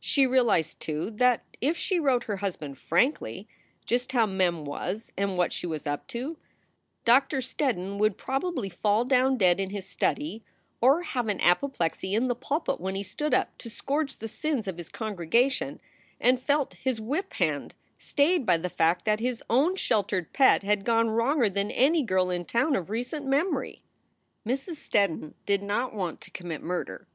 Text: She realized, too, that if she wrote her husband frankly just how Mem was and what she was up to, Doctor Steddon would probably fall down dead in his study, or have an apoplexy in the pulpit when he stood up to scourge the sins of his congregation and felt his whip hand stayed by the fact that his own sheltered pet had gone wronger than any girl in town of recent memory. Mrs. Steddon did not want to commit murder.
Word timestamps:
She 0.00 0.26
realized, 0.26 0.80
too, 0.80 1.10
that 1.16 1.44
if 1.60 1.76
she 1.76 2.00
wrote 2.00 2.24
her 2.24 2.38
husband 2.38 2.78
frankly 2.78 3.46
just 3.84 4.12
how 4.12 4.24
Mem 4.24 4.64
was 4.64 5.12
and 5.18 5.36
what 5.36 5.52
she 5.52 5.66
was 5.66 5.86
up 5.86 6.06
to, 6.06 6.38
Doctor 7.04 7.40
Steddon 7.42 7.98
would 7.98 8.16
probably 8.16 8.70
fall 8.70 9.04
down 9.04 9.36
dead 9.36 9.60
in 9.60 9.68
his 9.68 9.84
study, 9.86 10.42
or 10.80 11.02
have 11.02 11.28
an 11.28 11.42
apoplexy 11.42 12.14
in 12.14 12.26
the 12.28 12.34
pulpit 12.34 12.80
when 12.80 12.94
he 12.94 13.02
stood 13.02 13.34
up 13.34 13.50
to 13.58 13.68
scourge 13.68 14.16
the 14.16 14.28
sins 14.28 14.66
of 14.66 14.78
his 14.78 14.88
congregation 14.88 15.78
and 16.18 16.40
felt 16.40 16.72
his 16.76 16.98
whip 16.98 17.34
hand 17.34 17.74
stayed 17.98 18.46
by 18.46 18.56
the 18.56 18.70
fact 18.70 19.04
that 19.04 19.20
his 19.20 19.42
own 19.50 19.76
sheltered 19.76 20.32
pet 20.32 20.62
had 20.62 20.86
gone 20.86 21.10
wronger 21.10 21.50
than 21.50 21.70
any 21.70 22.02
girl 22.02 22.30
in 22.30 22.46
town 22.46 22.74
of 22.74 22.88
recent 22.88 23.26
memory. 23.26 23.82
Mrs. 24.46 24.76
Steddon 24.76 25.34
did 25.44 25.62
not 25.62 25.92
want 25.92 26.22
to 26.22 26.30
commit 26.30 26.62
murder. 26.62 27.06